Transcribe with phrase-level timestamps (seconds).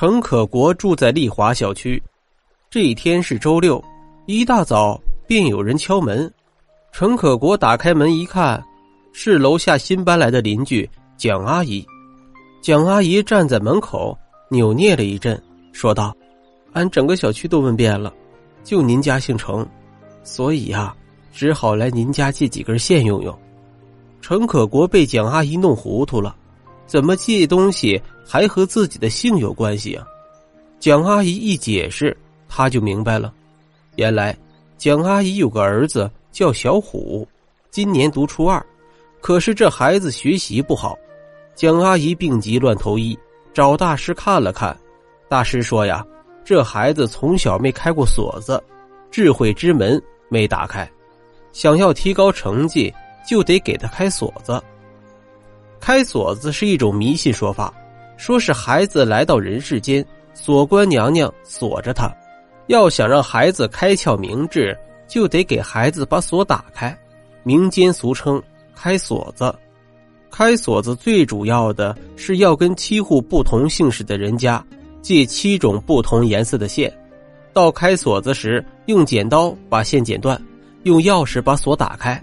[0.00, 2.00] 陈可国住在丽华小区。
[2.70, 3.82] 这一天是周六，
[4.26, 6.32] 一大早便有人敲门。
[6.92, 8.64] 陈可国打开门一看，
[9.12, 11.84] 是楼下新搬来的邻居蒋阿姨。
[12.62, 14.16] 蒋阿姨站在门口，
[14.50, 15.36] 扭捏了一阵，
[15.72, 16.16] 说道
[16.74, 18.14] ：“俺整个小区都问遍了，
[18.62, 19.66] 就您家姓程，
[20.22, 20.94] 所以呀，
[21.32, 23.36] 只好来您家借几根线用用。”
[24.22, 26.36] 陈可国被蒋阿姨弄糊涂了，
[26.88, 30.04] 怎么借东西还和自己的姓有关系啊？
[30.80, 32.16] 蒋阿姨一解释，
[32.48, 33.32] 他就明白了。
[33.94, 34.36] 原来，
[34.76, 37.28] 蒋阿姨有个儿子叫小虎，
[37.70, 38.64] 今年读初二，
[39.20, 40.98] 可是这孩子学习不好。
[41.54, 43.16] 蒋阿姨病急乱投医，
[43.52, 44.76] 找大师看了看，
[45.28, 46.04] 大师说呀，
[46.44, 48.60] 这孩子从小没开过锁子，
[49.10, 50.90] 智慧之门没打开，
[51.52, 52.92] 想要提高成绩。
[53.28, 54.58] 就得给他开锁子。
[55.80, 57.72] 开锁子是一种迷信说法，
[58.16, 60.04] 说是孩子来到人世间，
[60.34, 62.10] 锁官娘娘锁着他，
[62.66, 64.76] 要想让孩子开窍明智，
[65.06, 66.96] 就得给孩子把锁打开。
[67.42, 68.42] 民间俗称
[68.74, 69.54] 开锁子。
[70.30, 74.62] 开锁子最主要的是要跟七户不同姓氏的人家
[75.00, 76.92] 借七种不同颜色的线，
[77.54, 80.40] 到开锁子时用剪刀把线剪断，
[80.82, 82.22] 用钥匙把锁打开。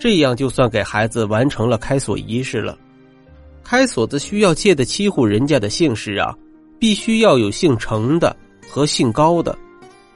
[0.00, 2.76] 这样就算给孩子完成了开锁仪式了。
[3.64, 6.34] 开锁子需要借的七户人家的姓氏啊，
[6.78, 8.36] 必须要有姓程的
[8.68, 9.56] 和姓高的。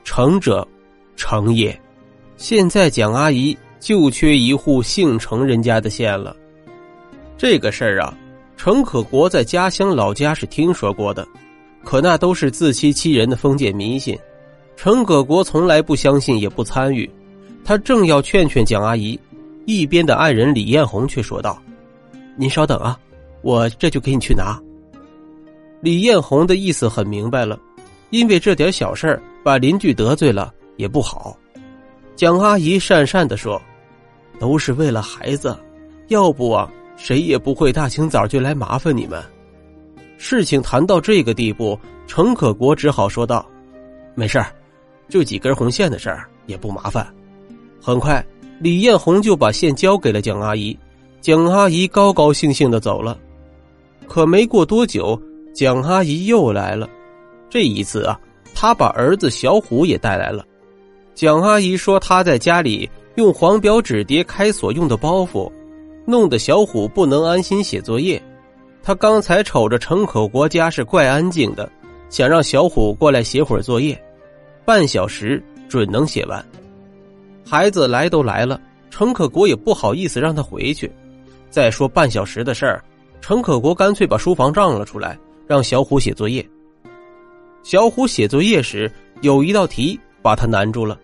[0.04, 0.66] 程者，
[1.16, 1.78] 程也。
[2.36, 6.36] 现在蒋阿姨就缺一户姓程人家的线了。
[7.38, 8.16] 这个事儿啊，
[8.56, 11.26] 程可国在家乡老家是听说过的，
[11.84, 14.18] 可那都是自欺欺人的封建迷信。
[14.76, 17.08] 程可国从来不相信，也不参与。
[17.64, 19.18] 他正要劝劝蒋阿姨。
[19.64, 21.60] 一边的爱人李艳红却说道
[22.38, 22.96] ：“您稍等啊，
[23.46, 24.60] 我这就给你去拿。”
[25.80, 27.56] 李艳红的意思很明白了，
[28.10, 31.38] 因为这点小事把邻居得罪了也不好。
[32.16, 33.62] 蒋阿姨讪讪的说
[34.40, 35.56] ：“都是为了孩子，
[36.08, 39.22] 要不啊，谁也不会大清早就来麻烦你们。”
[40.18, 43.46] 事情谈到这个地步，程可国只好说道
[44.16, 44.44] ：“没事
[45.08, 47.06] 就几根红线的事儿，也不麻烦。”
[47.80, 48.24] 很快。
[48.58, 50.76] 李艳红就把线交给了蒋阿姨，
[51.20, 53.16] 蒋阿姨高高兴兴的走了。
[54.08, 55.20] 可没过多久，
[55.54, 56.88] 蒋阿姨又来了。
[57.48, 58.18] 这一次啊，
[58.54, 60.44] 她把儿子小虎也带来了。
[61.14, 65.50] 蒋阿姨说，她在家里用黄表纸叠开锁用的包袱，
[66.04, 68.22] 弄得小虎不能安心写作业。
[68.82, 71.70] 她刚才瞅着程可国家是怪安静的，
[72.08, 74.00] 想让小虎过来写会儿作业，
[74.64, 76.44] 半小时准能写完。
[77.44, 80.90] 孩子来都来了，程可国也不好意思让他回去。
[81.48, 82.84] 再说半小时的事儿，
[83.20, 86.46] 程可国干脆把书房让了出来，让小虎写作业。
[87.62, 88.90] 小虎写作业时，
[89.22, 90.98] 有一道题把他难住了，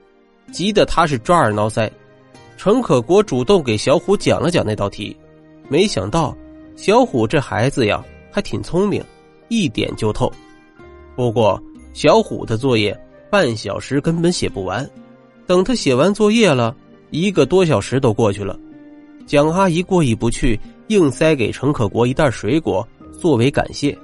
[0.52, 1.90] 急得他是抓耳挠腮。
[2.56, 5.16] 程可国主动给小虎讲了讲那道题，
[5.68, 6.36] 没想到
[6.76, 9.02] 小虎这孩子呀还挺聪明，
[9.48, 10.32] 一点就透。
[11.16, 11.60] 不过
[11.92, 12.96] 小虎的作业
[13.28, 14.88] 半小时根本写不完。
[15.44, 16.74] 等他写完作业了，
[17.10, 18.56] 一个多小时都过去了。
[19.26, 20.58] 蒋阿姨过意不去，
[20.88, 22.87] 硬塞给程可国一袋水果
[23.19, 23.97] 作为感谢。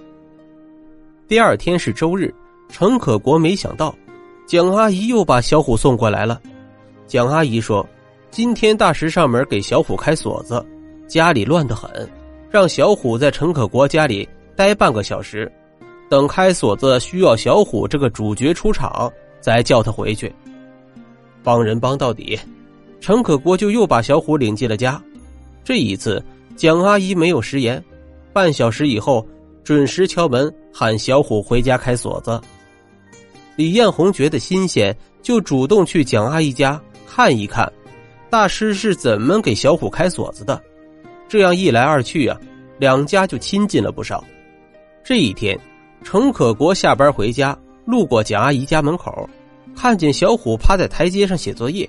[1.26, 2.32] 第二天是周日，
[2.68, 3.94] 程可国没想到，
[4.46, 6.40] 蒋阿姨又把小虎送过来了。
[7.06, 7.86] 蒋阿姨说
[8.30, 10.64] ：“今天大石上门给小虎开锁子，
[11.06, 11.90] 家里乱得很，
[12.50, 15.50] 让小虎在程可国家里待半个小时，
[16.08, 19.10] 等开锁子需要小虎这个主角出场，
[19.40, 20.32] 再叫他回去。”
[21.44, 22.38] 帮人帮到底，
[23.00, 25.00] 程可国就又把小虎领进了家。
[25.64, 26.22] 这一次，
[26.58, 27.82] 蒋阿姨没有食言，
[28.32, 29.24] 半小时以后
[29.62, 32.40] 准时敲门喊小虎回家开锁子。
[33.54, 37.72] 李艳红觉得新鲜，就主动去蒋阿姨家看一看，
[38.28, 40.60] 大师是怎么给小虎开锁子的。
[41.28, 42.36] 这样一来二去啊，
[42.76, 44.24] 两家就亲近了不少。
[45.04, 45.56] 这一天，
[46.02, 49.30] 程可国下班回家，路过蒋阿姨家门口。
[49.76, 51.88] 看见小虎趴在台阶上写作业，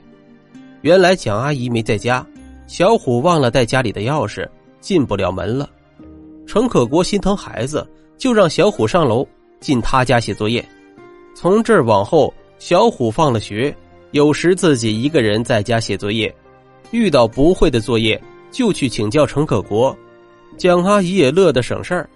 [0.81, 2.23] 原来蒋阿姨没在家，
[2.67, 4.47] 小虎忘了带家里的钥匙，
[4.81, 5.69] 进不了门了。
[6.45, 7.87] 程可国心疼孩子，
[8.17, 9.27] 就让小虎上楼
[9.59, 10.63] 进他家写作业。
[11.35, 13.75] 从这儿往后，小虎放了学，
[14.11, 16.33] 有时自己一个人在家写作业，
[16.91, 18.21] 遇到不会的作业
[18.51, 19.95] 就去请教程可国。
[20.57, 22.09] 蒋阿姨也乐得省事儿。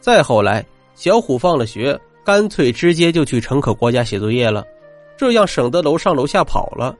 [0.00, 0.64] 再后来，
[0.94, 4.64] 小虎放了学，干脆直接就去程可国家写作业了。
[5.16, 6.96] 这样省得楼上楼下跑了。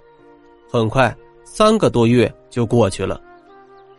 [0.70, 1.14] 很快，
[1.44, 3.20] 三个多月就过去了。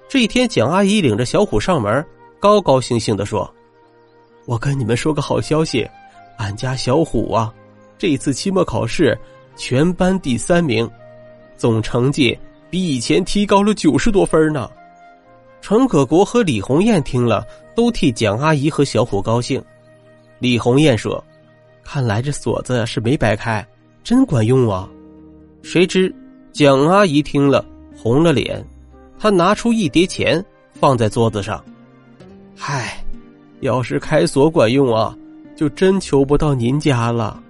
[0.08, 2.06] 这一天，蒋阿姨领着小虎上门，
[2.40, 3.52] 高高兴兴的说
[4.46, 5.88] ：“我跟你们说个好消息，
[6.38, 7.54] 俺家小虎啊，
[7.98, 9.18] 这次期末考试
[9.56, 10.90] 全班第三名，
[11.58, 12.38] 总成绩
[12.70, 14.70] 比以前提高了九十多分呢。”
[15.60, 17.44] 陈可国和李红艳听了，
[17.76, 19.62] 都替蒋阿姨和小虎高兴。
[20.38, 21.22] 李红艳说
[21.84, 23.66] ：“看来这锁子是没白开，
[24.04, 24.88] 真管用啊！”
[25.64, 26.14] 谁知
[26.52, 27.66] 蒋阿姨听了
[27.98, 28.64] 红了脸，
[29.26, 31.66] 她拿出一叠钱放在桌子上。
[32.56, 33.04] 嗨，
[33.62, 35.18] 要是开锁管用啊，
[35.56, 37.42] 就真求不到您家了。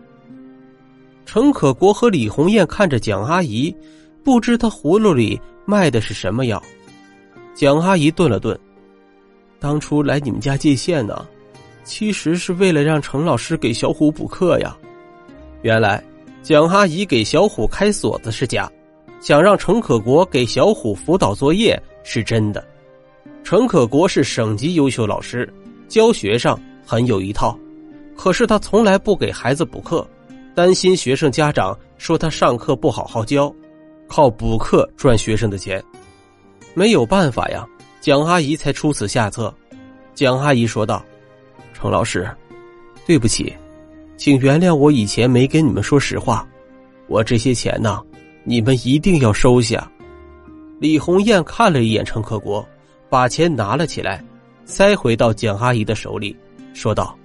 [1.26, 3.76] 陈可国和李红艳看着蒋阿姨，
[4.24, 6.64] 不知她葫芦里卖的是什么药。
[7.54, 8.58] 蒋阿姨顿了顿，
[9.60, 11.28] 当初来你们家借线呢，
[11.84, 14.78] 其实是为了让程老师给小虎补课呀。
[15.62, 16.02] 原来
[16.42, 18.72] 蒋阿姨给小虎开锁子是假，
[19.26, 22.64] 想让程可国给小虎辅导作业是真的。
[23.44, 25.52] 程可国是省级优秀老师，
[25.88, 27.58] 教学上很有一套，
[28.16, 30.08] 可是他从来不给孩子补课，
[30.54, 33.52] 担心学生家长说他上课不好好教，
[34.08, 35.84] 靠补课赚学生的钱。
[36.76, 37.66] 没有办法呀，
[38.02, 39.52] 蒋阿姨才出此下策。
[40.14, 41.04] 蒋阿姨说道
[41.74, 42.30] ：“程老师，
[43.08, 43.52] 对不起，
[44.18, 46.48] 请原谅我以前没跟你们说实话。
[47.08, 48.00] 我这些钱呢，
[48.46, 49.92] 你们一定要收下。”
[50.80, 52.66] 李红艳看了一眼陈可国，
[53.10, 54.24] 把钱拿了起来，
[54.64, 56.36] 塞回到蒋阿姨的手里，
[56.74, 57.18] 说道：“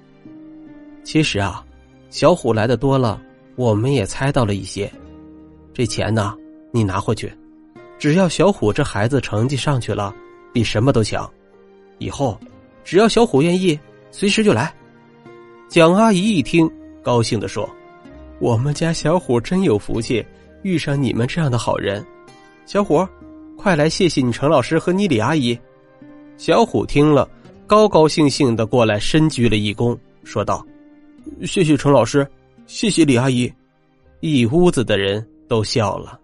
[1.05, 1.65] 其实啊，
[2.11, 3.21] 小虎来的多了，
[3.57, 4.91] 我们也猜到了一些。
[5.75, 6.35] 这钱呢，
[6.73, 7.33] 你拿回去。”
[7.99, 10.15] 只要小虎这孩子成绩上去了，
[10.55, 11.31] 比什么都强。
[11.99, 12.41] 以后，
[12.83, 13.79] 只要小虎愿意，
[14.11, 14.73] 随时就来。
[15.69, 16.71] 蒋阿姨一听，
[17.03, 17.69] 高兴的说
[18.41, 20.25] ：“我们家小虎真有福气，
[20.63, 22.05] 遇上你们这样的好人。
[22.67, 23.07] 小虎，
[23.57, 25.59] 快来谢谢你程老师和你李阿姨。”
[26.39, 27.29] 小虎听了，
[27.67, 30.65] 高高兴兴的过来，深鞠了一躬，说道
[31.45, 32.27] ：“谢谢程老师，
[32.67, 33.53] 谢谢李阿姨。”
[34.21, 36.19] 一屋子的人都笑了。